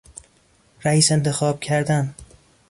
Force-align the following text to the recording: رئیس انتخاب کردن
رئیس 0.85 1.11
انتخاب 1.11 1.59
کردن 1.59 2.15